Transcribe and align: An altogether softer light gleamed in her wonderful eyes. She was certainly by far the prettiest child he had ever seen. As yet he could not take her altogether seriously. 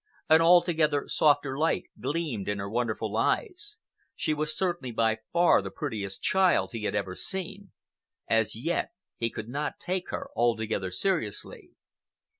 An 0.31 0.41
altogether 0.41 1.07
softer 1.07 1.59
light 1.59 1.83
gleamed 1.99 2.49
in 2.49 2.57
her 2.57 2.67
wonderful 2.67 3.15
eyes. 3.15 3.77
She 4.15 4.33
was 4.33 4.57
certainly 4.57 4.89
by 4.89 5.19
far 5.31 5.61
the 5.61 5.69
prettiest 5.69 6.23
child 6.23 6.71
he 6.71 6.85
had 6.85 6.95
ever 6.95 7.13
seen. 7.13 7.71
As 8.27 8.55
yet 8.55 8.89
he 9.17 9.29
could 9.29 9.47
not 9.47 9.79
take 9.79 10.09
her 10.09 10.29
altogether 10.35 10.89
seriously. 10.89 11.73